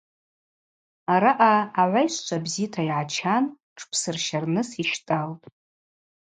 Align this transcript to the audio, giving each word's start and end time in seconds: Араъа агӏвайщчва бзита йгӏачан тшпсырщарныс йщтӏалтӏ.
Араъа 1.13 1.53
агӏвайщчва 1.81 2.37
бзита 2.43 2.81
йгӏачан 2.89 3.43
тшпсырщарныс 3.75 4.69
йщтӏалтӏ. 4.83 5.45